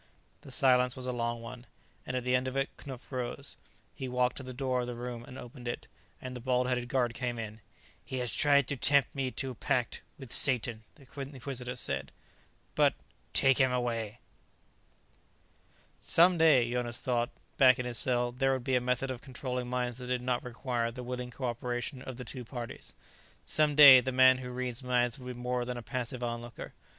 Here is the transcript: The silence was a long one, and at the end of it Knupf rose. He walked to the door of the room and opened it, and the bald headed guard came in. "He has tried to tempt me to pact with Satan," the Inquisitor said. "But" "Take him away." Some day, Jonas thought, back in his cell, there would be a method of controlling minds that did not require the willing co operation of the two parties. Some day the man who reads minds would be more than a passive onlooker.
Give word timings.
The 0.41 0.49
silence 0.49 0.95
was 0.95 1.05
a 1.05 1.11
long 1.11 1.43
one, 1.43 1.67
and 2.07 2.17
at 2.17 2.23
the 2.23 2.33
end 2.35 2.47
of 2.47 2.57
it 2.57 2.75
Knupf 2.75 3.11
rose. 3.11 3.55
He 3.93 4.07
walked 4.09 4.35
to 4.37 4.41
the 4.41 4.51
door 4.51 4.81
of 4.81 4.87
the 4.87 4.95
room 4.95 5.23
and 5.25 5.37
opened 5.37 5.67
it, 5.67 5.87
and 6.19 6.35
the 6.35 6.39
bald 6.39 6.67
headed 6.67 6.87
guard 6.89 7.13
came 7.13 7.37
in. 7.37 7.61
"He 8.03 8.17
has 8.17 8.33
tried 8.33 8.67
to 8.69 8.75
tempt 8.75 9.13
me 9.13 9.29
to 9.29 9.53
pact 9.53 10.01
with 10.17 10.31
Satan," 10.33 10.85
the 10.95 11.05
Inquisitor 11.23 11.75
said. 11.75 12.11
"But" 12.73 12.95
"Take 13.33 13.59
him 13.59 13.71
away." 13.71 14.17
Some 15.99 16.35
day, 16.39 16.71
Jonas 16.71 16.99
thought, 16.99 17.29
back 17.57 17.77
in 17.77 17.85
his 17.85 17.99
cell, 17.99 18.31
there 18.31 18.53
would 18.53 18.63
be 18.63 18.75
a 18.75 18.81
method 18.81 19.11
of 19.11 19.21
controlling 19.21 19.67
minds 19.67 19.97
that 19.99 20.07
did 20.07 20.23
not 20.23 20.43
require 20.43 20.89
the 20.89 21.03
willing 21.03 21.29
co 21.29 21.45
operation 21.45 22.01
of 22.01 22.17
the 22.17 22.25
two 22.25 22.43
parties. 22.43 22.93
Some 23.45 23.75
day 23.75 24.01
the 24.01 24.11
man 24.11 24.39
who 24.39 24.49
reads 24.49 24.81
minds 24.81 25.19
would 25.19 25.35
be 25.35 25.39
more 25.39 25.63
than 25.63 25.77
a 25.77 25.83
passive 25.83 26.23
onlooker. 26.23 26.73